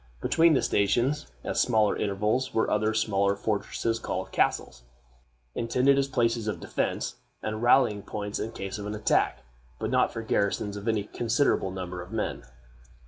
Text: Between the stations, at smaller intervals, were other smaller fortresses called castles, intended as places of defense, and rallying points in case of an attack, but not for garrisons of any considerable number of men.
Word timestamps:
Between 0.19 0.55
the 0.55 0.63
stations, 0.63 1.27
at 1.43 1.57
smaller 1.57 1.95
intervals, 1.95 2.55
were 2.55 2.71
other 2.71 2.91
smaller 2.91 3.35
fortresses 3.35 3.99
called 3.99 4.31
castles, 4.31 4.81
intended 5.53 5.99
as 5.99 6.07
places 6.07 6.47
of 6.47 6.59
defense, 6.59 7.17
and 7.43 7.61
rallying 7.61 8.01
points 8.01 8.39
in 8.39 8.51
case 8.51 8.79
of 8.79 8.87
an 8.87 8.95
attack, 8.95 9.43
but 9.77 9.91
not 9.91 10.11
for 10.11 10.23
garrisons 10.23 10.75
of 10.75 10.87
any 10.87 11.03
considerable 11.03 11.69
number 11.69 12.01
of 12.01 12.11
men. 12.11 12.41